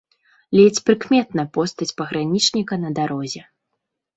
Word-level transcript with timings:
Ледзь 0.59 0.81
прыкметна 0.87 1.45
постаць 1.57 1.91
пагранічніка 2.01 2.75
на 2.87 2.93
дарозе. 3.03 3.41